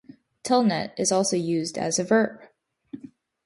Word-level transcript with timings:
"Telnet" 0.43 0.93
is 0.97 1.11
also 1.11 1.35
used 1.37 1.77
as 1.77 1.99
a 1.99 2.03
verb. 2.03 2.41